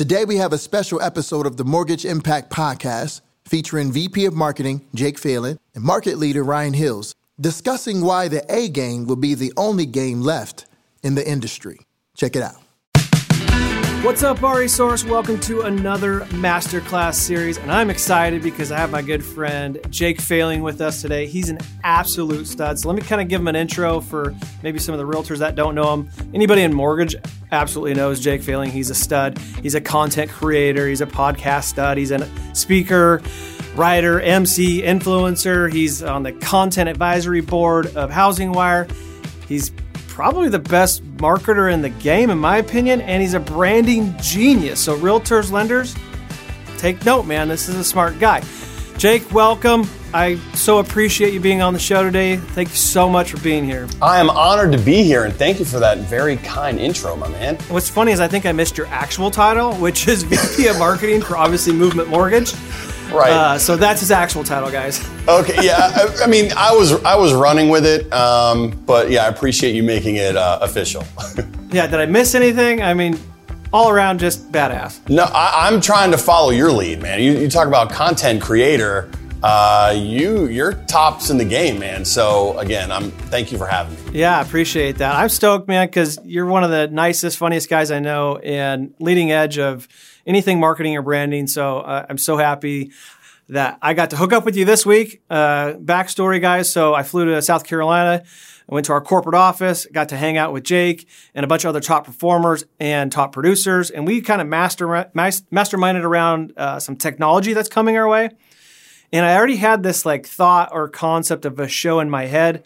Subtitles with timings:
[0.00, 4.80] Today, we have a special episode of the Mortgage Impact Podcast featuring VP of Marketing
[4.94, 9.52] Jake Phelan and market leader Ryan Hills, discussing why the A game will be the
[9.58, 10.64] only game left
[11.02, 11.80] in the industry.
[12.16, 12.56] Check it out.
[14.02, 15.04] What's up, RE Source?
[15.04, 20.22] Welcome to another masterclass series, and I'm excited because I have my good friend Jake
[20.22, 21.26] Phelan with us today.
[21.26, 22.78] He's an absolute stud.
[22.78, 25.36] So let me kind of give him an intro for maybe some of the realtors
[25.38, 26.10] that don't know him.
[26.32, 27.14] Anybody in mortgage
[27.52, 28.70] absolutely knows Jake Phelan.
[28.70, 29.36] He's a stud.
[29.36, 30.88] He's a content creator.
[30.88, 31.98] He's a podcast stud.
[31.98, 33.20] He's a speaker,
[33.76, 35.70] writer, MC, influencer.
[35.70, 38.88] He's on the content advisory board of Housing Wire.
[39.46, 39.70] He's
[40.10, 44.80] probably the best marketer in the game, in my opinion, and he's a branding genius.
[44.80, 45.94] So, realtors, lenders,
[46.76, 47.48] take note, man.
[47.48, 48.42] This is a smart guy.
[48.98, 49.88] Jake, welcome.
[50.12, 52.36] I so appreciate you being on the show today.
[52.36, 53.88] Thank you so much for being here.
[54.02, 57.28] I am honored to be here, and thank you for that very kind intro, my
[57.28, 57.56] man.
[57.68, 61.22] What's funny is I think I missed your actual title, which is VP of Marketing
[61.22, 62.52] for obviously Movement Mortgage.
[63.12, 63.32] Right.
[63.32, 65.06] Uh, so that's his actual title, guys.
[65.28, 65.64] Okay.
[65.64, 65.76] Yeah.
[65.94, 69.76] I, I, mean, I was I was running with it, um, but yeah, I appreciate
[69.76, 71.04] you making it uh, official.
[71.70, 71.86] yeah.
[71.86, 72.82] Did I miss anything?
[72.82, 73.16] I mean,
[73.72, 75.08] all around just badass.
[75.08, 77.22] No, I, am trying to follow your lead, man.
[77.22, 79.10] You, you talk about content creator.
[79.42, 82.04] Uh, you you're tops in the game, man.
[82.04, 84.20] So again, I'm thank you for having me.
[84.20, 85.14] Yeah, I appreciate that.
[85.14, 89.30] I'm stoked, man, because you're one of the nicest, funniest guys I know, and leading
[89.30, 89.88] edge of
[90.30, 91.46] anything marketing or branding.
[91.46, 92.92] So uh, I'm so happy
[93.48, 95.22] that I got to hook up with you this week.
[95.28, 96.72] Uh, backstory, guys.
[96.72, 98.22] So I flew to South Carolina.
[98.70, 101.64] I went to our corporate office, got to hang out with Jake and a bunch
[101.64, 106.78] of other top performers and top producers, and we kind of master, masterminded around uh,
[106.78, 108.30] some technology that's coming our way.
[109.12, 112.64] And I already had this like thought or concept of a show in my head.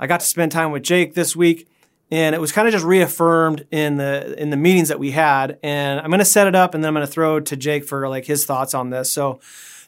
[0.00, 1.68] I got to spend time with Jake this week
[2.10, 5.58] and it was kind of just reaffirmed in the in the meetings that we had
[5.62, 7.84] and i'm going to set it up and then i'm going to throw to jake
[7.84, 9.40] for like his thoughts on this so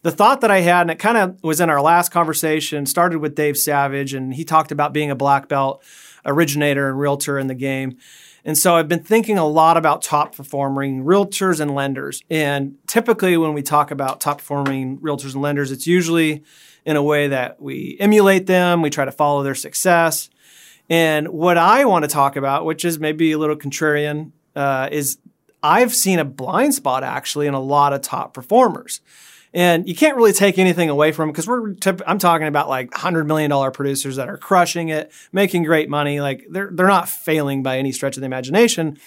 [0.03, 3.19] the thought that i had and it kind of was in our last conversation started
[3.19, 5.83] with dave savage and he talked about being a black belt
[6.25, 7.97] originator and realtor in the game
[8.45, 12.23] and so I've been thinking a lot about top performing realtors and lenders.
[12.31, 16.43] And typically, when we talk about top performing realtors and lenders, it's usually
[16.87, 20.31] in a way that we emulate them, we try to follow their success.
[20.89, 25.19] And what I want to talk about, which is maybe a little contrarian, uh, is
[25.63, 29.01] I've seen a blind spot actually in a lot of top performers.
[29.55, 32.93] And you can't really take anything away from because we're tip- I'm talking about like
[32.93, 36.21] hundred million dollar producers that are crushing it, making great money.
[36.21, 38.99] Like they're they're not failing by any stretch of the imagination.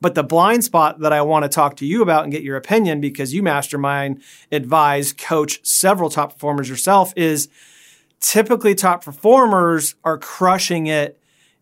[0.00, 2.56] But the blind spot that I want to talk to you about and get your
[2.56, 7.48] opinion because you mastermind, advise, coach several top performers yourself is
[8.18, 11.19] typically top performers are crushing it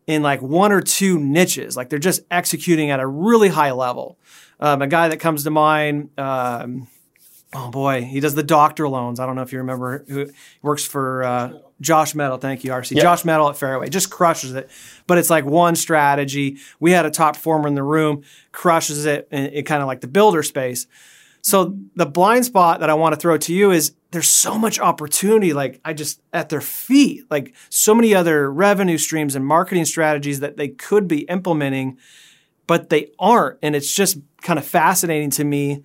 [0.08, 1.76] in like one or two niches.
[1.76, 4.18] Like they're just executing at a really high level.
[4.58, 6.88] Um, a guy that comes to mind, um,
[7.52, 9.20] oh boy, he does the doctor loans.
[9.20, 10.30] I don't know if you remember who
[10.62, 11.52] works for uh,
[11.82, 12.38] Josh Mettle.
[12.38, 12.92] Thank you, RC.
[12.92, 13.02] Yep.
[13.02, 14.70] Josh Mettle at Fairway just crushes it.
[15.06, 16.56] But it's like one strategy.
[16.80, 20.00] We had a top performer in the room, crushes it in, in kind of like
[20.00, 20.86] the builder space.
[21.48, 24.78] So the blind spot that I want to throw to you is there's so much
[24.78, 29.86] opportunity like I just at their feet, like so many other revenue streams and marketing
[29.86, 31.98] strategies that they could be implementing
[32.68, 33.58] but they aren't.
[33.62, 35.82] And it's just kind of fascinating to me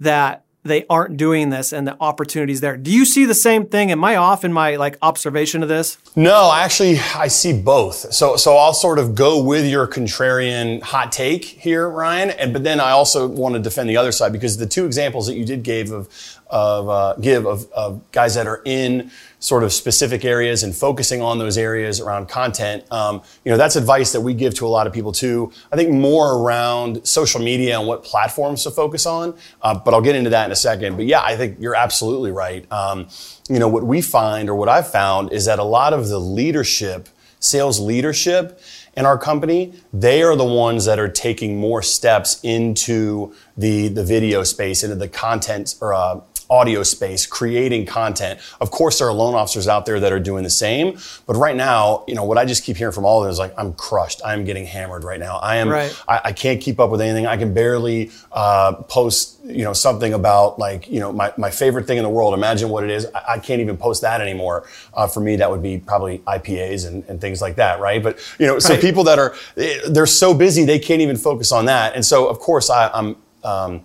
[0.00, 2.76] that they aren't doing this and the opportunities there.
[2.76, 3.90] Do you see the same thing?
[3.90, 5.98] Am I off in my like observation of this?
[6.16, 8.12] No, actually I see both.
[8.12, 12.64] So so I'll sort of go with your contrarian hot take here, Ryan, and but
[12.64, 15.44] then I also want to defend the other side because the two examples that you
[15.44, 16.08] did give of
[16.48, 21.22] of uh, give of, of guys that are in sort of specific areas and focusing
[21.22, 22.84] on those areas around content.
[22.90, 25.52] Um, you know, that's advice that we give to a lot of people too.
[25.70, 29.36] I think more around social media and what platforms to focus on.
[29.62, 30.96] Uh, but I'll get into that in a second.
[30.96, 32.70] But yeah, I think you're absolutely right.
[32.72, 33.08] Um,
[33.48, 36.18] you know, what we find or what I've found is that a lot of the
[36.18, 38.60] leadership, sales leadership,
[38.96, 44.02] in our company, they are the ones that are taking more steps into the, the
[44.02, 48.40] video space, into the content or uh, audio space, creating content.
[48.60, 50.98] Of course, there are loan officers out there that are doing the same.
[51.26, 53.38] But right now, you know, what I just keep hearing from all of them is
[53.38, 54.20] like, I'm crushed.
[54.24, 55.38] I'm getting hammered right now.
[55.38, 56.02] I am, right.
[56.08, 57.26] I, I, can't keep up with anything.
[57.26, 61.86] I can barely uh, post, you know, something about like, you know, my, my favorite
[61.86, 62.34] thing in the world.
[62.34, 63.06] Imagine what it is.
[63.14, 64.66] I, I can't even post that anymore.
[64.94, 68.02] Uh, for me, that would be probably IPAs and, and things like that, right?
[68.02, 68.80] But, you know, so right.
[68.80, 71.94] people that are, they're so busy, they can't even focus on that.
[71.94, 73.82] And so, of course, I, I'm, um,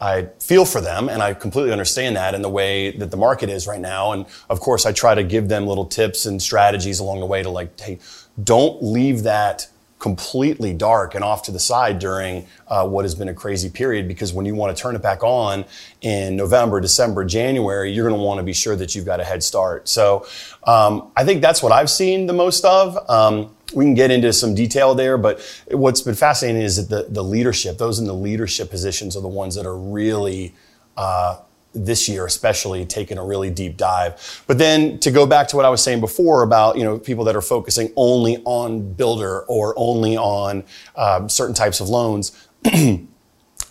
[0.00, 3.50] I feel for them and I completely understand that in the way that the market
[3.50, 4.12] is right now.
[4.12, 7.42] And of course, I try to give them little tips and strategies along the way
[7.42, 7.98] to like, hey,
[8.42, 9.68] don't leave that
[10.00, 14.08] completely dark and off to the side during uh, what has been a crazy period
[14.08, 15.64] because when you want to turn it back on
[16.00, 19.24] in November, December, January, you're going to want to be sure that you've got a
[19.24, 19.88] head start.
[19.88, 20.26] So
[20.64, 22.98] um, I think that's what I've seen the most of.
[23.08, 27.12] Um, we can get into some detail there, but what's been fascinating is that the,
[27.12, 30.54] the leadership, those in the leadership positions are the ones that are really
[30.96, 31.40] uh,
[31.72, 34.42] this year especially taken a really deep dive.
[34.46, 37.24] But then to go back to what I was saying before about you know people
[37.24, 40.64] that are focusing only on builder or only on
[40.96, 42.48] um, certain types of loans.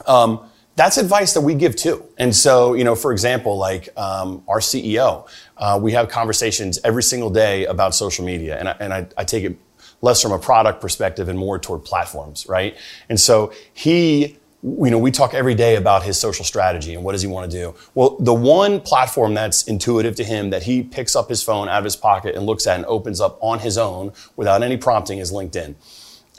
[0.07, 0.49] um,
[0.79, 2.05] that's advice that we give too.
[2.17, 7.03] And so, you know, for example, like um, our CEO, uh, we have conversations every
[7.03, 9.57] single day about social media, and I, and I, I take it
[10.01, 12.77] less from a product perspective and more toward platforms, right?
[13.09, 17.13] And so he you know, we talk every day about his social strategy and what
[17.13, 17.75] does he want to do.
[17.94, 21.77] Well, the one platform that's intuitive to him that he picks up his phone out
[21.77, 25.19] of his pocket and looks at and opens up on his own without any prompting
[25.19, 25.75] is LinkedIn.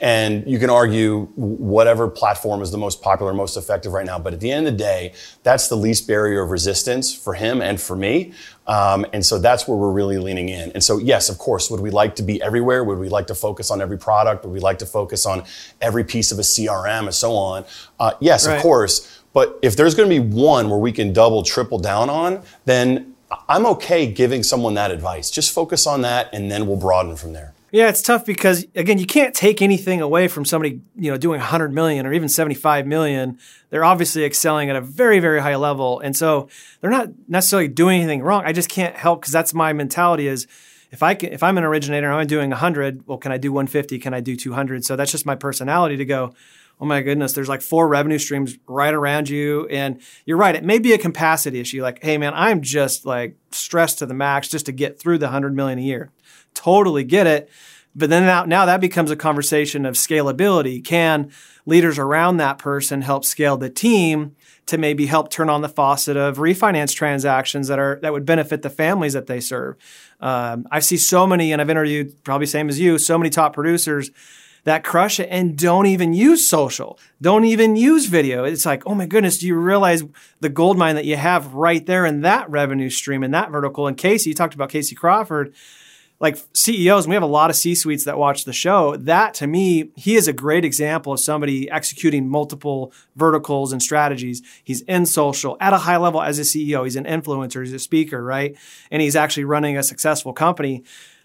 [0.01, 4.17] And you can argue whatever platform is the most popular, most effective right now.
[4.17, 5.13] But at the end of the day,
[5.43, 8.33] that's the least barrier of resistance for him and for me.
[8.67, 10.71] Um, and so that's where we're really leaning in.
[10.71, 12.83] And so, yes, of course, would we like to be everywhere?
[12.83, 14.45] Would we like to focus on every product?
[14.45, 15.43] Would we like to focus on
[15.81, 17.65] every piece of a CRM and so on?
[17.99, 18.55] Uh, yes, right.
[18.55, 19.21] of course.
[19.33, 23.15] But if there's going to be one where we can double, triple down on, then
[23.47, 25.31] I'm okay giving someone that advice.
[25.31, 27.53] Just focus on that and then we'll broaden from there.
[27.71, 31.39] Yeah, it's tough because again, you can't take anything away from somebody, you know, doing
[31.39, 33.39] 100 million or even 75 million.
[33.69, 36.49] They're obviously excelling at a very, very high level, and so
[36.81, 38.43] they're not necessarily doing anything wrong.
[38.45, 40.27] I just can't help because that's my mentality.
[40.27, 40.47] Is
[40.91, 43.07] if I can, if I'm an originator, and I'm doing 100.
[43.07, 43.99] Well, can I do 150?
[43.99, 44.83] Can I do 200?
[44.83, 46.33] So that's just my personality to go.
[46.81, 49.67] Oh my goodness, there's like four revenue streams right around you.
[49.67, 51.81] And you're right, it may be a capacity issue.
[51.81, 55.27] Like, hey man, I'm just like stressed to the max just to get through the
[55.27, 56.11] 100 million a year
[56.53, 57.49] totally get it.
[57.95, 60.83] But then now, now that becomes a conversation of scalability.
[60.83, 61.31] Can
[61.65, 64.35] leaders around that person help scale the team
[64.67, 68.61] to maybe help turn on the faucet of refinance transactions that are that would benefit
[68.61, 69.75] the families that they serve?
[70.21, 73.53] Um, I see so many, and I've interviewed probably same as you, so many top
[73.53, 74.11] producers
[74.63, 78.43] that crush it and don't even use social, don't even use video.
[78.43, 80.03] It's like, oh my goodness, do you realize
[80.39, 83.87] the gold mine that you have right there in that revenue stream in that vertical?
[83.87, 85.53] And Casey, you talked about Casey Crawford
[86.21, 88.95] like CEOs, we have a lot of C suites that watch the show.
[88.95, 94.43] That to me, he is a great example of somebody executing multiple verticals and strategies.
[94.63, 96.83] He's in social at a high level as a CEO.
[96.83, 98.55] He's an influencer, he's a speaker, right?
[98.91, 100.83] And he's actually running a successful company.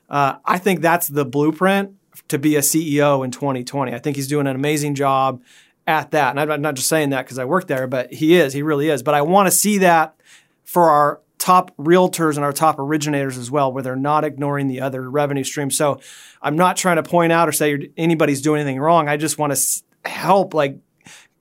[0.08, 1.92] Uh, I think that's the blueprint
[2.28, 3.92] to be a CEO in 2020.
[3.92, 5.42] I think he's doing an amazing job
[5.86, 6.30] at that.
[6.36, 8.88] And I'm not just saying that because I work there, but he is, he really
[8.88, 9.02] is.
[9.02, 10.16] But I want to see that
[10.64, 14.80] for our top realtors and our top originators as well, where they're not ignoring the
[14.80, 15.76] other revenue streams.
[15.76, 16.00] So
[16.42, 19.08] I'm not trying to point out or say anybody's doing anything wrong.
[19.08, 20.76] I just want to help, like,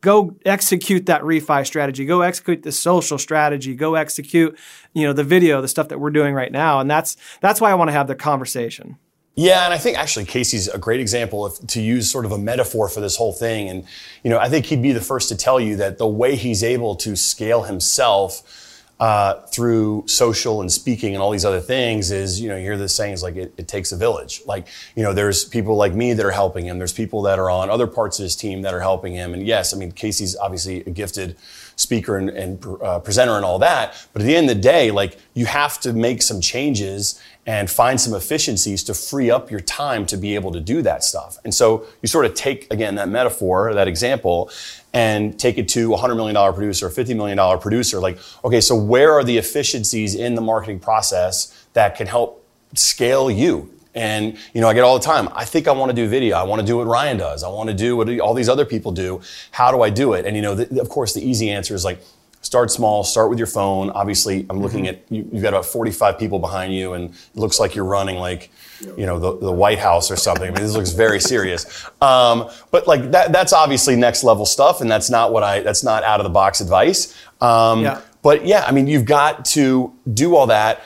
[0.02, 4.56] go execute that refi strategy, go execute the social strategy, go execute,
[4.94, 6.80] you know, the video, the stuff that we're doing right now.
[6.80, 9.00] And that's that's why I want to have the conversation.
[9.34, 12.38] Yeah, and I think actually Casey's a great example of to use sort of a
[12.38, 13.70] metaphor for this whole thing.
[13.70, 13.86] And
[14.24, 16.64] you know, I think he'd be the first to tell you that the way he's
[16.64, 18.62] able to scale himself
[19.00, 22.78] uh, through social and speaking and all these other things is, you know, you hear
[22.78, 24.42] the sayings like it, it, takes a village.
[24.46, 26.78] Like, you know, there's people like me that are helping him.
[26.78, 29.34] There's people that are on other parts of his team that are helping him.
[29.34, 31.36] And yes, I mean, Casey's obviously a gifted
[31.76, 34.08] speaker and, and uh, presenter and all that.
[34.14, 37.70] But at the end of the day, like, you have to make some changes and
[37.70, 41.38] find some efficiencies to free up your time to be able to do that stuff.
[41.44, 44.50] And so you sort of take, again, that metaphor, that example,
[44.94, 48.00] and take it to a $100 million producer, a $50 million producer.
[48.00, 53.30] Like, okay, so where are the efficiencies in the marketing process that can help scale
[53.30, 53.72] you?
[53.94, 56.36] And, you know, I get all the time, I think I want to do video.
[56.36, 57.44] I want to do what Ryan does.
[57.44, 59.22] I want to do what all these other people do.
[59.52, 60.26] How do I do it?
[60.26, 62.02] And, you know, the, of course, the easy answer is like,
[62.46, 63.90] start small, start with your phone.
[63.90, 65.04] Obviously, I'm looking mm-hmm.
[65.04, 68.18] at you, have got about 45 people behind you, and it looks like you're running
[68.18, 70.48] like, you know, the, the White House or something.
[70.48, 71.86] I mean, this looks very serious.
[72.02, 75.62] Um, but like that, that's obviously next level stuff, and that's not what I.
[75.62, 77.20] That's not out of the box advice.
[77.42, 78.02] Um, yeah.
[78.22, 80.84] But yeah, I mean, you've got to do all that.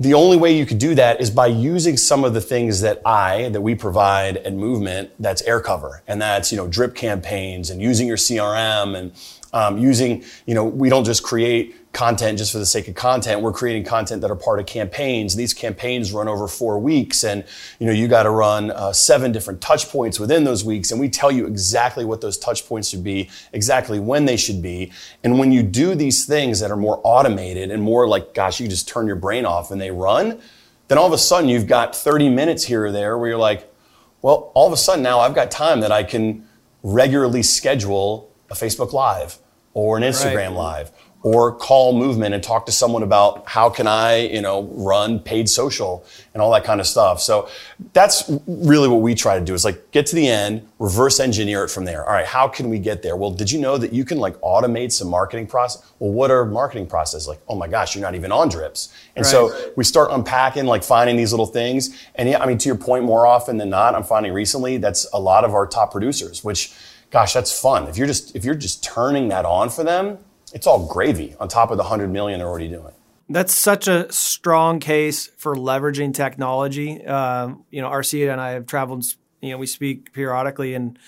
[0.00, 3.00] The only way you could do that is by using some of the things that
[3.06, 6.02] I, that we provide at Movement, that's air cover.
[6.08, 9.12] And that's, you know, drip campaigns and using your CRM and
[9.54, 13.40] um, using, you know, we don't just create content just for the sake of content.
[13.40, 15.36] We're creating content that are part of campaigns.
[15.36, 17.44] These campaigns run over four weeks, and
[17.78, 21.00] you know you got to run uh, seven different touch points within those weeks, and
[21.00, 24.92] we tell you exactly what those touch points should be, exactly when they should be.
[25.22, 28.66] And when you do these things that are more automated and more like, gosh, you
[28.66, 30.40] just turn your brain off and they run,
[30.88, 33.72] then all of a sudden you've got 30 minutes here or there where you're like,
[34.20, 36.48] Well, all of a sudden now I've got time that I can
[36.82, 39.38] regularly schedule a Facebook Live
[39.74, 40.52] or an Instagram right.
[40.52, 40.92] Live
[41.24, 45.48] or call movement and talk to someone about how can I, you know, run paid
[45.48, 46.04] social
[46.34, 47.18] and all that kind of stuff.
[47.18, 47.48] So
[47.94, 51.64] that's really what we try to do is like get to the end, reverse engineer
[51.64, 52.04] it from there.
[52.04, 53.16] All right, how can we get there?
[53.16, 55.90] Well, did you know that you can like automate some marketing process?
[55.98, 57.26] Well, what are marketing processes?
[57.26, 58.92] Like, oh my gosh, you're not even on drips.
[59.16, 59.30] And right.
[59.30, 61.98] so we start unpacking, like finding these little things.
[62.16, 65.06] And yeah, I mean, to your point, more often than not, I'm finding recently that's
[65.14, 66.74] a lot of our top producers, which
[67.14, 67.86] gosh, that's fun.
[67.86, 70.18] If you're just if you're just turning that on for them,
[70.52, 72.92] it's all gravy on top of the 100 million they're already doing.
[73.28, 77.06] That's such a strong case for leveraging technology.
[77.06, 79.04] Uh, you know, RC and I have traveled,
[79.40, 80.98] you know, we speak periodically and,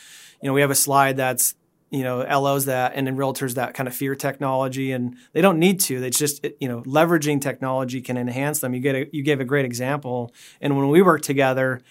[0.41, 1.57] you know, we have a slide that's,
[1.91, 5.59] you know, LOs that and then realtors that kind of fear technology and they don't
[5.59, 6.03] need to.
[6.05, 8.75] It's just, you know, leveraging technology can enhance them.
[8.75, 10.33] You get a, you gave a great example.
[10.61, 11.83] And when we work together,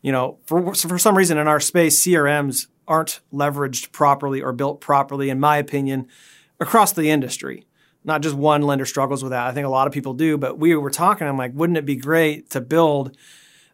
[0.00, 4.80] you know, for, for some reason in our space, CRMs aren't leveraged properly or built
[4.80, 6.08] properly, in my opinion
[6.60, 7.66] across the industry.
[8.04, 9.46] Not just one lender struggles with that.
[9.46, 11.26] I think a lot of people do, but we were talking.
[11.26, 13.16] I'm like, wouldn't it be great to build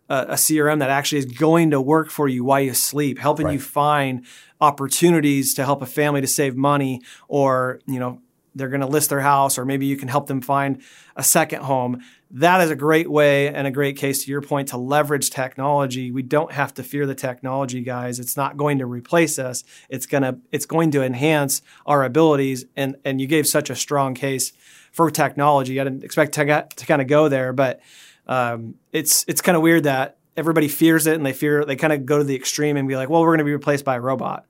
[0.09, 3.47] a, a CRM that actually is going to work for you while you sleep, helping
[3.47, 3.55] right.
[3.55, 4.25] you find
[4.61, 8.21] opportunities to help a family to save money, or you know,
[8.55, 10.83] they're going to list their house, or maybe you can help them find
[11.17, 12.03] a second home
[12.33, 16.13] that is a great way and a great case to your point to leverage technology.
[16.13, 18.21] We don't have to fear the technology, guys.
[18.21, 19.65] It's not going to replace us.
[19.89, 22.67] It's gonna it's going to enhance our abilities.
[22.77, 24.53] And and you gave such a strong case
[24.93, 25.81] for technology.
[25.81, 27.81] I didn't expect to, to kind of go there, but
[28.29, 31.93] um, it's it's kind of weird that everybody fears it and they fear they kind
[31.93, 33.97] of go to the extreme and be like, well, we're going to be replaced by
[33.97, 34.47] a robot.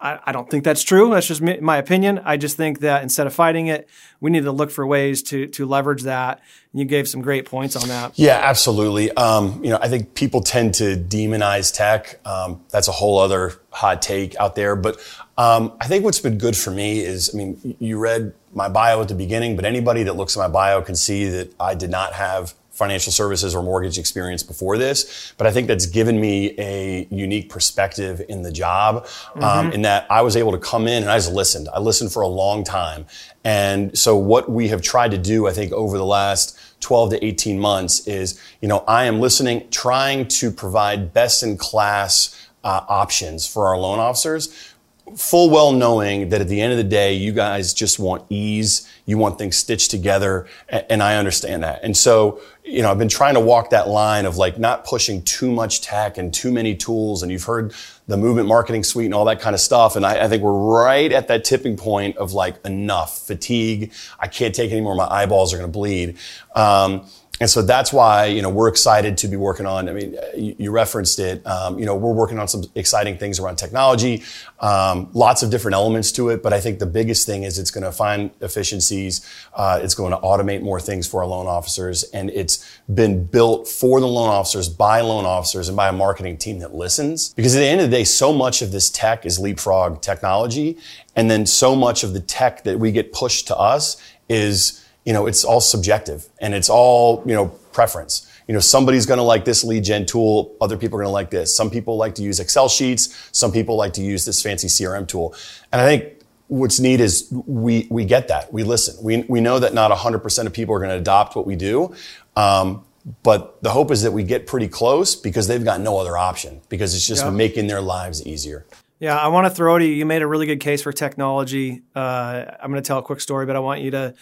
[0.00, 1.10] I, I don't think that's true.
[1.10, 2.20] That's just my opinion.
[2.24, 3.88] I just think that instead of fighting it,
[4.20, 6.40] we need to look for ways to to leverage that.
[6.72, 8.18] And you gave some great points on that.
[8.18, 9.10] Yeah, absolutely.
[9.12, 12.18] Um, you know, I think people tend to demonize tech.
[12.24, 14.74] Um, that's a whole other hot take out there.
[14.74, 14.98] But
[15.36, 19.00] um, I think what's been good for me is, I mean, you read my bio
[19.00, 21.90] at the beginning, but anybody that looks at my bio can see that I did
[21.90, 26.54] not have financial services or mortgage experience before this, but I think that's given me
[26.58, 29.06] a unique perspective in the job.
[29.36, 29.72] Um, mm-hmm.
[29.72, 31.68] in that I was able to come in and I just listened.
[31.72, 33.06] I listened for a long time.
[33.44, 37.24] And so what we have tried to do, I think, over the last 12 to
[37.24, 42.34] 18 months is, you know, I am listening, trying to provide best in class
[42.64, 44.70] uh, options for our loan officers
[45.16, 48.88] full well knowing that at the end of the day, you guys just want ease.
[49.06, 50.46] You want things stitched together.
[50.68, 51.82] And I understand that.
[51.82, 55.22] And so, you know, I've been trying to walk that line of like not pushing
[55.22, 57.22] too much tech and too many tools.
[57.22, 57.74] And you've heard
[58.06, 59.96] the movement marketing suite and all that kind of stuff.
[59.96, 63.92] And I, I think we're right at that tipping point of like enough fatigue.
[64.20, 64.94] I can't take anymore.
[64.94, 66.16] My eyeballs are going to bleed.
[66.54, 67.06] Um,
[67.40, 70.70] and so that's why, you know, we're excited to be working on, I mean, you,
[70.70, 74.22] referenced it, um, you know, we're working on some exciting things around technology,
[74.60, 76.42] um, lots of different elements to it.
[76.42, 79.26] But I think the biggest thing is it's going to find efficiencies.
[79.54, 82.04] Uh, it's going to automate more things for our loan officers.
[82.12, 86.36] And it's been built for the loan officers, by loan officers, and by a marketing
[86.36, 87.32] team that listens.
[87.32, 90.76] Because at the end of the day, so much of this tech is leapfrog technology.
[91.16, 93.96] And then so much of the tech that we get pushed to us
[94.28, 94.79] is
[95.10, 98.30] you know, it's all subjective and it's all, you know, preference.
[98.46, 100.54] You know, somebody's going to like this lead gen tool.
[100.60, 101.52] Other people are going to like this.
[101.52, 103.28] Some people like to use Excel sheets.
[103.32, 105.34] Some people like to use this fancy CRM tool.
[105.72, 108.52] And I think what's neat is we, we get that.
[108.52, 109.02] We listen.
[109.02, 111.92] We, we know that not 100% of people are going to adopt what we do.
[112.36, 112.84] Um,
[113.24, 116.60] but the hope is that we get pretty close because they've got no other option
[116.68, 117.30] because it's just yeah.
[117.30, 118.64] making their lives easier.
[119.00, 119.92] Yeah, I want to throw to you.
[119.92, 121.82] You made a really good case for technology.
[121.96, 124.14] Uh, I'm going to tell a quick story, but I want you to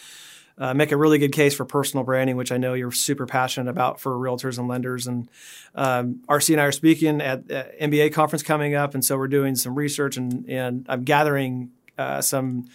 [0.58, 3.70] uh, make a really good case for personal branding, which I know you're super passionate
[3.70, 5.06] about for realtors and lenders.
[5.06, 5.28] And
[5.74, 9.28] um, RC and I are speaking at, at MBA conference coming up, and so we're
[9.28, 12.66] doing some research and and I'm gathering uh, some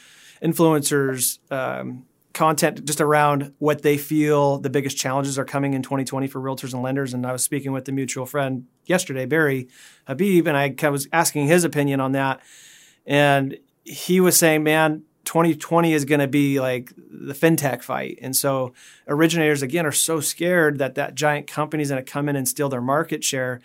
[0.42, 1.40] influencers.
[1.52, 6.42] Um, content just around what they feel the biggest challenges are coming in 2020 for
[6.42, 7.14] realtors and lenders.
[7.14, 9.68] And I was speaking with the mutual friend yesterday, Barry
[10.08, 12.42] Habib, and I was asking his opinion on that.
[13.06, 18.20] And he was saying, man, 2020 is going to be like the fintech fight.
[18.22, 18.74] And so
[19.08, 22.48] originators, again, are so scared that that giant company is going to come in and
[22.48, 23.62] steal their market share.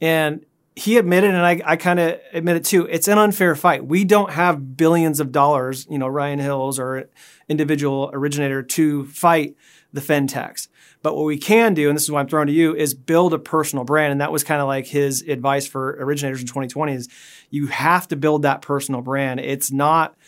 [0.00, 3.86] And he admitted, and I, I kind of admit it too, it's an unfair fight.
[3.86, 7.08] We don't have billions of dollars, you know, Ryan Hills or
[7.48, 9.56] individual originator to fight
[9.92, 10.68] the fintechs.
[11.02, 13.32] But what we can do, and this is why I'm throwing to you, is build
[13.32, 14.12] a personal brand.
[14.12, 17.08] And that was kind of like his advice for originators in 2020 is
[17.50, 19.40] you have to build that personal brand.
[19.40, 20.16] It's not–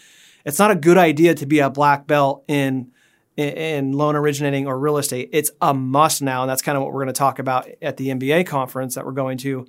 [0.48, 2.90] it's not a good idea to be a black belt in
[3.36, 5.28] in, loan originating or real estate.
[5.32, 7.96] It's a must now, and that's kind of what we're going to talk about at
[7.96, 9.66] the MBA conference that we're going to.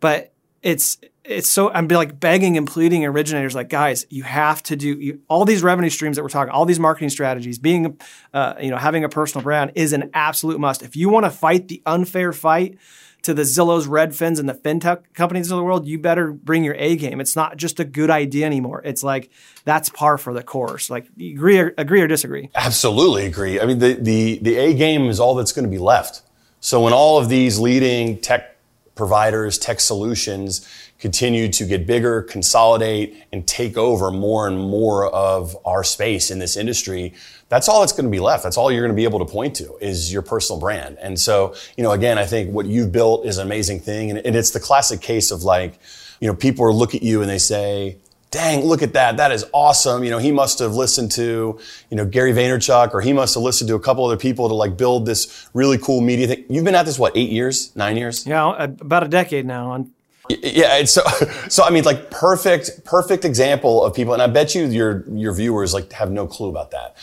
[0.00, 4.76] But it's it's so I'm like begging and pleading originators like guys you have to
[4.76, 7.98] do you, all these revenue streams that we're talking all these marketing strategies being
[8.32, 11.30] uh, you know having a personal brand is an absolute must if you want to
[11.30, 12.78] fight the unfair fight
[13.26, 16.76] to the Zillows, Redfins, and the fintech companies of the world, you better bring your
[16.78, 17.20] A game.
[17.20, 18.82] It's not just a good idea anymore.
[18.84, 19.30] It's like
[19.64, 20.88] that's par for the course.
[20.88, 22.50] Like agree or, agree or disagree?
[22.54, 23.60] Absolutely agree.
[23.60, 26.22] I mean, the the the A game is all that's going to be left.
[26.60, 28.55] So when all of these leading tech
[28.96, 30.66] providers, tech solutions
[30.98, 36.38] continue to get bigger, consolidate, and take over more and more of our space in
[36.38, 37.12] this industry,
[37.48, 38.42] that's all that's going to be left.
[38.42, 40.96] That's all you're going to be able to point to is your personal brand.
[41.00, 44.10] And so, you know, again, I think what you've built is an amazing thing.
[44.10, 45.78] And, it's the classic case of like,
[46.20, 47.98] you know, people look at you and they say,
[48.30, 49.16] dang, look at that.
[49.16, 50.04] That is awesome.
[50.04, 51.58] You know, he must have listened to,
[51.90, 54.54] you know, Gary Vaynerchuk or he must have listened to a couple other people to
[54.54, 56.44] like build this really cool media thing.
[56.48, 58.26] You've been at this, what, eight years, nine years?
[58.26, 59.70] Yeah, uh, about a decade now.
[59.70, 59.92] On
[60.28, 61.02] yeah, so
[61.48, 65.32] so I mean, like perfect, perfect example of people, and I bet you your your
[65.32, 66.96] viewers like have no clue about that.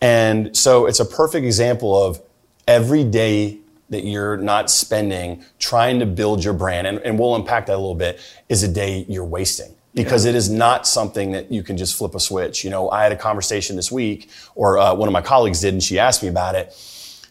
[0.00, 2.20] And so it's a perfect example of
[2.68, 3.58] every day
[3.90, 7.78] that you're not spending trying to build your brand, and, and we'll unpack that a
[7.78, 10.30] little bit, is a day you're wasting because yeah.
[10.30, 12.62] it is not something that you can just flip a switch.
[12.62, 15.74] You know, I had a conversation this week, or uh, one of my colleagues did,
[15.74, 16.72] and she asked me about it.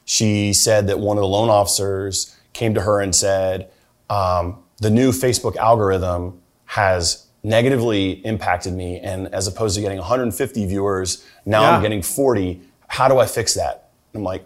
[0.03, 3.69] She said that one of the loan officers came to her and said,
[4.09, 8.99] um, the new Facebook algorithm has negatively impacted me.
[8.99, 11.71] And as opposed to getting 150 viewers, now yeah.
[11.71, 12.61] I'm getting 40.
[12.87, 13.91] How do I fix that?
[14.13, 14.43] I'm like,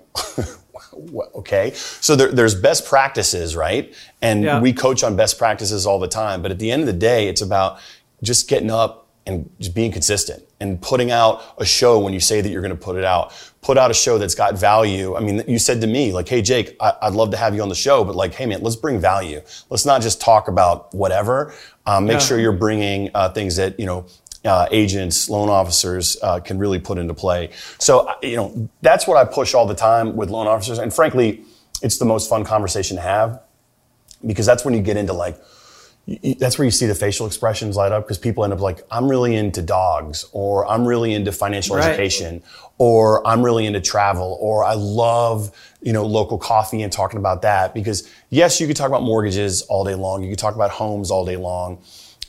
[1.35, 1.71] okay.
[1.73, 3.93] So there, there's best practices, right?
[4.21, 4.59] And yeah.
[4.59, 6.41] we coach on best practices all the time.
[6.41, 7.79] But at the end of the day, it's about
[8.23, 12.41] just getting up and just being consistent and putting out a show when you say
[12.41, 13.33] that you're going to put it out.
[13.61, 15.15] Put out a show that's got value.
[15.15, 17.61] I mean, you said to me, like, hey, Jake, I- would love to have you
[17.61, 19.41] on the show, but like, hey, man, let's bring value.
[19.69, 21.53] Let's not just talk about whatever.
[21.85, 22.19] Um, make yeah.
[22.19, 24.05] sure you're bringing uh, things that, you know,
[24.43, 27.51] uh, agents, loan officers uh, can really put into play.
[27.77, 30.79] So, uh, you know, that's what I push all the time with loan officers.
[30.79, 31.43] And frankly,
[31.83, 33.39] it's the most fun conversation to have
[34.25, 35.39] because that's when you get into like,
[36.37, 39.09] that's where you see the facial expressions light up because people end up like, I'm
[39.09, 41.87] really into dogs, or I'm really into financial right.
[41.87, 42.43] education,
[42.77, 47.43] or I'm really into travel, or I love, you know, local coffee and talking about
[47.43, 47.73] that.
[47.73, 50.23] Because yes, you could talk about mortgages all day long.
[50.23, 51.81] You could talk about homes all day long.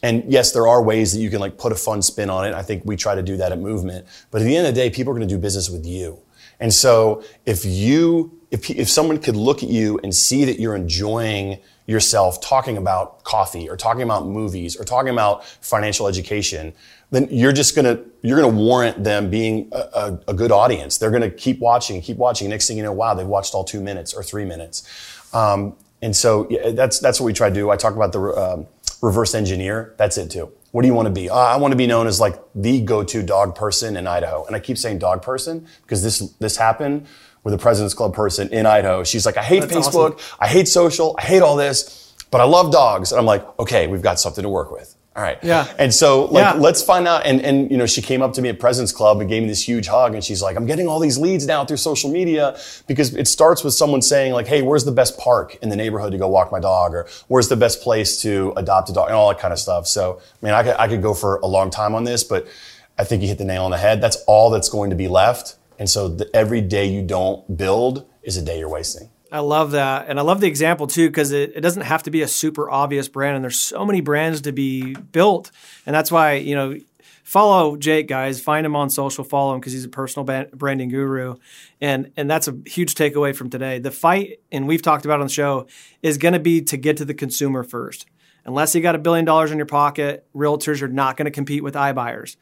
[0.03, 2.55] And yes, there are ways that you can like put a fun spin on it.
[2.55, 4.07] I think we try to do that at Movement.
[4.31, 6.18] But at the end of the day, people are going to do business with you.
[6.59, 10.77] And so if you, if, if someone could look at you and see that you're
[10.77, 16.73] enjoying yourself talking about coffee or talking about movies or talking about financial education,
[17.11, 20.99] then you're just gonna you're gonna warrant them being a, a, a good audience.
[20.99, 22.49] They're gonna keep watching, keep watching.
[22.49, 24.88] Next thing you know, wow, they've watched all two minutes or three minutes.
[25.35, 27.71] Um, and so yeah, that's that's what we try to do.
[27.71, 28.66] I talk about the um,
[29.03, 29.95] reverse engineer.
[29.99, 30.53] That's it too.
[30.73, 31.29] What do you want to be?
[31.29, 34.47] Uh, I want to be known as like the go-to dog person in Idaho.
[34.47, 37.07] And I keep saying dog person because this this happened
[37.44, 39.05] with a President's Club person in Idaho.
[39.05, 40.37] She's like, I hate That's Facebook, awesome.
[40.40, 43.12] I hate social, I hate all this, but I love dogs.
[43.12, 44.96] And I'm like, okay, we've got something to work with.
[45.14, 45.38] All right.
[45.42, 45.70] Yeah.
[45.78, 46.59] And so like yeah.
[46.59, 49.20] let's find out and and you know she came up to me at President's Club
[49.20, 51.66] and gave me this huge hug and she's like I'm getting all these leads now
[51.66, 55.57] through social media because it starts with someone saying like hey where's the best park
[55.57, 58.88] in the neighborhood to go walk my dog or where's the best place to adopt
[58.88, 59.87] a dog and all that kind of stuff.
[59.87, 62.48] So I mean I could I could go for a long time on this but
[62.98, 64.00] I think you hit the nail on the head.
[64.00, 68.07] That's all that's going to be left and so the, every day you don't build
[68.23, 69.11] is a day you're wasting.
[69.33, 70.09] I love that.
[70.09, 72.71] And I love the example too, because it, it doesn't have to be a super
[72.71, 73.35] obvious brand.
[73.35, 75.51] And there's so many brands to be built.
[75.87, 76.77] And that's why, you know,
[77.25, 78.43] follow Jake, guys.
[78.43, 81.37] Find him on social, follow him because he's a personal branding guru.
[81.81, 83.79] And, and that's a huge takeaway from today.
[83.79, 85.67] The fight, and we've talked about on the show,
[86.03, 88.05] is going to be to get to the consumer first.
[88.45, 91.63] Unless you got a billion dollars in your pocket, realtors are not going to compete
[91.63, 92.37] with iBuyers.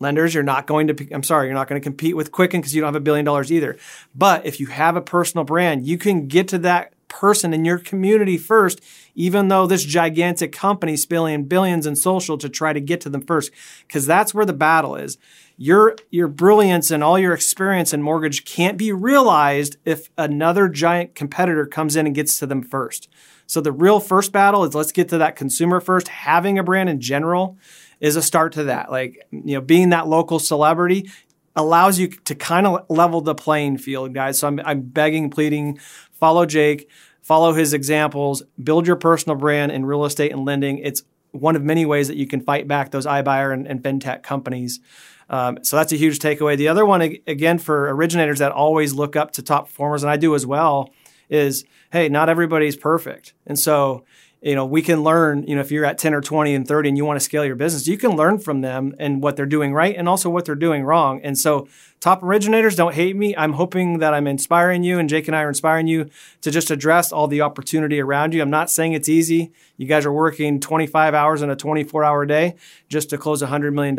[0.00, 2.74] Lenders, you're not going to, I'm sorry, you're not going to compete with Quicken because
[2.74, 3.76] you don't have a billion dollars either.
[4.14, 7.78] But if you have a personal brand, you can get to that person in your
[7.78, 8.80] community first,
[9.14, 13.20] even though this gigantic company spilling billions in social to try to get to them
[13.20, 13.50] first,
[13.86, 15.18] because that's where the battle is.
[15.58, 21.14] Your, your brilliance and all your experience in mortgage can't be realized if another giant
[21.14, 23.10] competitor comes in and gets to them first.
[23.46, 26.88] So the real first battle is let's get to that consumer first, having a brand
[26.88, 27.58] in general
[28.00, 28.90] is a start to that.
[28.90, 31.10] Like, you know, being that local celebrity
[31.54, 34.38] allows you to kind of level the playing field, guys.
[34.38, 35.78] So I'm, I'm begging, pleading,
[36.12, 36.88] follow Jake,
[37.22, 40.78] follow his examples, build your personal brand in real estate and lending.
[40.78, 44.22] It's one of many ways that you can fight back those iBuyer and, and fintech
[44.22, 44.80] companies.
[45.28, 46.56] Um, so that's a huge takeaway.
[46.56, 50.16] The other one, again, for originators that always look up to top performers, and I
[50.16, 50.90] do as well,
[51.28, 53.34] is hey, not everybody's perfect.
[53.46, 54.04] And so
[54.42, 56.88] you know, we can learn, you know, if you're at 10 or 20 and 30
[56.88, 59.44] and you want to scale your business, you can learn from them and what they're
[59.44, 61.20] doing right and also what they're doing wrong.
[61.22, 61.68] And so,
[62.00, 63.36] top originators, don't hate me.
[63.36, 66.08] I'm hoping that I'm inspiring you and Jake and I are inspiring you
[66.40, 68.40] to just address all the opportunity around you.
[68.40, 69.52] I'm not saying it's easy.
[69.76, 72.56] You guys are working 25 hours in a 24 hour day
[72.88, 73.96] just to close $100 million.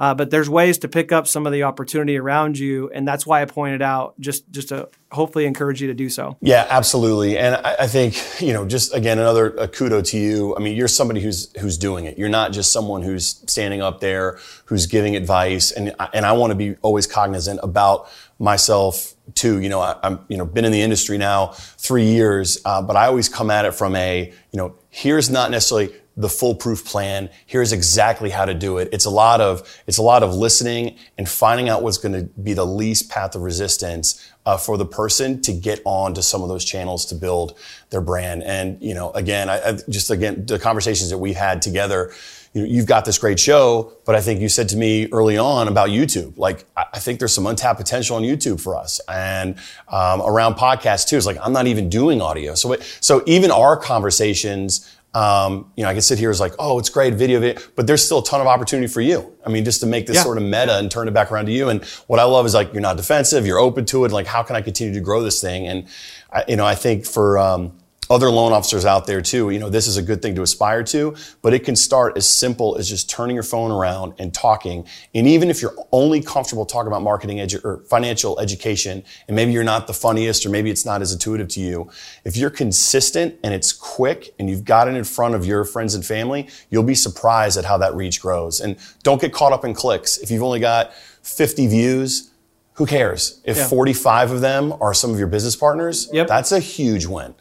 [0.00, 3.26] Uh, but there's ways to pick up some of the opportunity around you, and that's
[3.26, 6.36] why I pointed out just just to hopefully encourage you to do so.
[6.40, 7.36] Yeah, absolutely.
[7.36, 10.56] And I, I think you know, just again, another kudo to you.
[10.56, 12.16] I mean, you're somebody who's who's doing it.
[12.16, 15.72] You're not just someone who's standing up there who's giving advice.
[15.72, 18.08] And and I want to be always cognizant about
[18.38, 19.60] myself too.
[19.60, 22.96] You know, I, am you know been in the industry now three years, uh, but
[22.96, 27.30] I always come at it from a you know here's not necessarily the foolproof plan.
[27.46, 28.88] Here's exactly how to do it.
[28.92, 32.24] It's a lot of it's a lot of listening and finding out what's going to
[32.42, 36.42] be the least path of resistance uh, for the person to get on to some
[36.42, 37.56] of those channels to build
[37.90, 38.42] their brand.
[38.42, 42.12] And you know, again, I, I just again the conversations that we've had together.
[42.54, 45.36] You know, you've got this great show, but I think you said to me early
[45.36, 46.38] on about YouTube.
[46.38, 49.56] Like, I think there's some untapped potential on YouTube for us, and
[49.88, 51.18] um, around podcasts too.
[51.18, 55.82] It's like I'm not even doing audio, so it, so even our conversations um, you
[55.82, 58.18] know, I can sit here as like, oh, it's great video, video, but there's still
[58.18, 59.32] a ton of opportunity for you.
[59.44, 60.22] I mean, just to make this yeah.
[60.22, 61.70] sort of meta and turn it back around to you.
[61.70, 64.12] And what I love is like, you're not defensive, you're open to it.
[64.12, 65.66] Like, how can I continue to grow this thing?
[65.66, 65.86] And,
[66.30, 67.72] I, you know, I think for, um,
[68.10, 70.82] other loan officers out there too, you know, this is a good thing to aspire
[70.84, 74.86] to, but it can start as simple as just turning your phone around and talking.
[75.14, 79.52] And even if you're only comfortable talking about marketing edu- or financial education, and maybe
[79.52, 81.90] you're not the funniest or maybe it's not as intuitive to you,
[82.24, 85.94] if you're consistent and it's quick and you've got it in front of your friends
[85.94, 88.60] and family, you'll be surprised at how that reach grows.
[88.60, 90.18] And don't get caught up in clicks.
[90.18, 90.92] If you've only got
[91.22, 92.30] 50 views,
[92.74, 93.40] who cares?
[93.44, 93.66] If yeah.
[93.66, 96.28] 45 of them are some of your business partners, yep.
[96.28, 97.34] that's a huge win.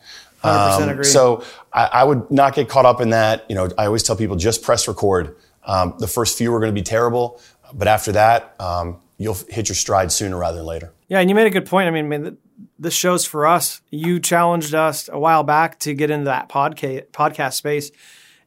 [0.44, 1.04] 100% um, agree.
[1.04, 3.46] So I, I, would not get caught up in that.
[3.50, 5.36] You know, I always tell people just press record.
[5.64, 7.42] Um, the first few are going to be terrible,
[7.74, 10.94] but after that, um, you'll hit your stride sooner rather than later.
[11.08, 11.88] Yeah, and you made a good point.
[11.88, 12.38] I mean, I mean
[12.80, 13.82] this show's for us.
[13.90, 17.92] You challenged us a while back to get into that podcast podcast space,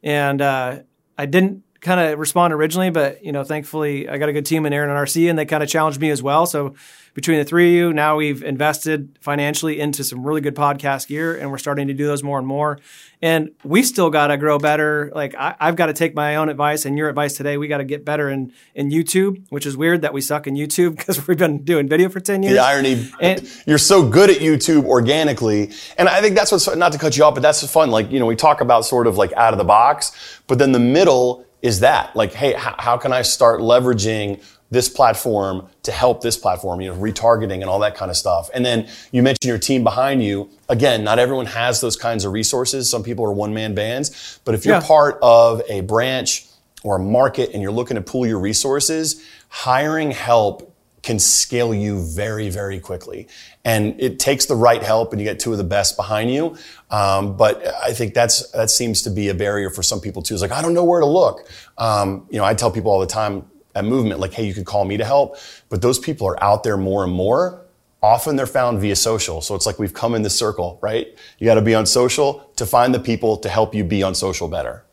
[0.01, 0.79] and uh,
[1.17, 4.65] I didn't kind of respond originally, but you know, thankfully, I got a good team
[4.65, 6.45] in Aaron and RC, and they kind of challenged me as well.
[6.45, 6.75] So
[7.15, 11.35] between the three of you, now we've invested financially into some really good podcast gear,
[11.35, 12.79] and we're starting to do those more and more.
[13.19, 15.11] And we still got to grow better.
[15.13, 17.57] Like I, have got to take my own advice and your advice today.
[17.57, 20.53] We got to get better in in YouTube, which is weird that we suck in
[20.53, 22.55] YouTube because we've been doing video for ten years.
[22.55, 26.91] The irony, and, you're so good at YouTube organically, and I think that's what's not
[26.91, 27.89] to cut you off, but that's fun.
[27.89, 30.11] Like you know, we talk about sort of like out of the box,
[30.45, 34.87] but then the middle is that like, hey, how, how can I start leveraging this
[34.87, 38.49] platform to help this platform, you know, retargeting and all that kind of stuff.
[38.53, 40.49] And then you mentioned your team behind you.
[40.69, 42.89] Again, not everyone has those kinds of resources.
[42.89, 44.87] Some people are one man bands, but if you're yeah.
[44.87, 46.45] part of a branch
[46.83, 50.70] or a market and you're looking to pool your resources, hiring help
[51.01, 53.27] can scale you very, very quickly.
[53.65, 56.55] And it takes the right help and you get two of the best behind you.
[56.89, 60.35] Um, but I think that's, that seems to be a barrier for some people too.
[60.35, 61.49] It's like, I don't know where to look.
[61.77, 64.65] Um, you know, I tell people all the time, a movement like, hey, you can
[64.65, 65.37] call me to help.
[65.69, 67.65] But those people are out there more and more.
[68.03, 69.41] Often they're found via social.
[69.41, 71.07] So it's like we've come in this circle, right?
[71.39, 74.13] You got to be on social to find the people to help you be on
[74.13, 74.83] social better.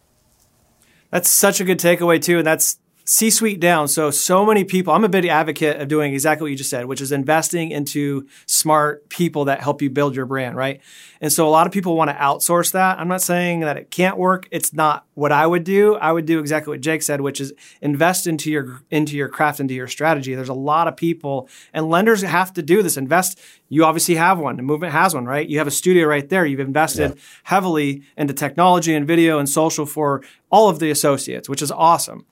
[1.10, 2.38] That's such a good takeaway too.
[2.38, 3.88] And that's C suite down.
[3.88, 6.84] So, so many people, I'm a big advocate of doing exactly what you just said,
[6.84, 10.82] which is investing into smart people that help you build your brand, right?
[11.22, 12.98] And so a lot of people want to outsource that.
[12.98, 14.46] I'm not saying that it can't work.
[14.50, 15.94] It's not what I would do.
[15.94, 19.58] I would do exactly what Jake said, which is invest into your, into your craft,
[19.58, 20.34] into your strategy.
[20.34, 22.98] There's a lot of people and lenders have to do this.
[22.98, 23.40] Invest.
[23.70, 24.56] You obviously have one.
[24.56, 25.48] The movement has one, right?
[25.48, 26.44] You have a studio right there.
[26.44, 27.22] You've invested yeah.
[27.44, 32.26] heavily into technology and video and social for all of the associates, which is awesome.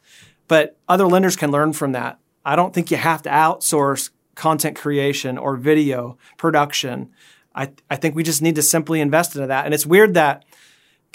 [0.49, 2.19] But other lenders can learn from that.
[2.45, 7.11] I don't think you have to outsource content creation or video production.
[7.55, 9.65] I, I think we just need to simply invest into that.
[9.65, 10.45] And it's weird that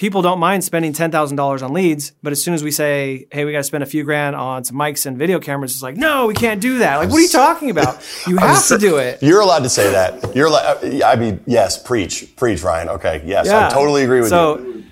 [0.01, 3.51] people don't mind spending $10,000 on leads, but as soon as we say, hey, we
[3.51, 6.25] got to spend a few grand on some mics and video cameras, it's like, no,
[6.25, 6.97] we can't do that.
[6.97, 8.01] Like, what are you talking about?
[8.27, 9.21] You have to do it.
[9.21, 10.35] You're allowed to say that.
[10.35, 12.89] You're allowed, uh, I mean, yes, preach, preach, Ryan.
[12.89, 13.67] Okay, yes, yeah.
[13.67, 14.85] I totally agree with so, you.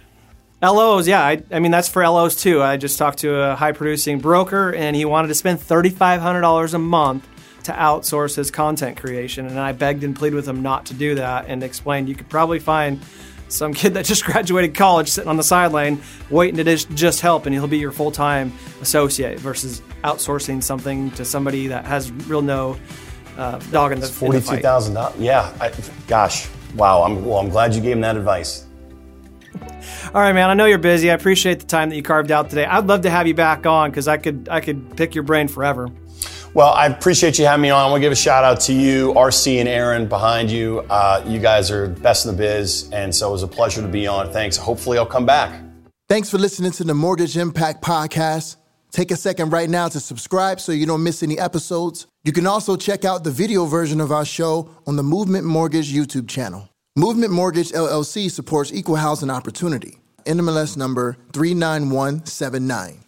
[0.62, 1.24] LOs, yeah.
[1.24, 2.62] I, I, mean, that's for LOs too.
[2.62, 6.80] I just talked to a high producing broker and he wanted to spend $3,500 a
[6.80, 7.28] month
[7.63, 9.48] to outsource his content creation.
[9.48, 12.30] And I begged and pleaded with him not to do that and explained you could
[12.30, 13.00] probably find
[13.48, 17.56] some kid that just graduated college sitting on the sideline waiting to just, help and
[17.56, 22.78] he'll be your full-time associate versus outsourcing something to somebody that has real no
[23.38, 25.17] uh, dog in the, Forty-two thousand dollars.
[25.17, 25.54] Yeah.
[25.62, 25.72] I,
[26.08, 26.50] gosh.
[26.76, 27.04] Wow.
[27.04, 27.38] I'm well.
[27.39, 28.65] I'm glad you gave him that advice.
[30.14, 30.50] All right, man.
[30.50, 31.12] I know you're busy.
[31.12, 32.66] I appreciate the time that you carved out today.
[32.66, 35.48] I'd love to have you back on because I could I could pick your brain
[35.48, 35.90] forever.
[36.54, 37.80] Well, I appreciate you having me on.
[37.80, 40.80] I want to give a shout out to you, RC and Aaron behind you.
[40.90, 43.88] Uh, you guys are best in the biz, and so it was a pleasure to
[43.88, 44.32] be on.
[44.34, 44.58] Thanks.
[44.58, 45.62] Hopefully, I'll come back.
[46.08, 48.56] Thanks for listening to the Mortgage Impact Podcast.
[48.92, 52.08] Take a second right now to subscribe so you don't miss any episodes.
[52.24, 55.94] You can also check out the video version of our show on the Movement Mortgage
[55.94, 56.68] YouTube channel.
[57.00, 60.00] Movement Mortgage LLC supports equal housing opportunity.
[60.26, 63.00] NMLS number 39179.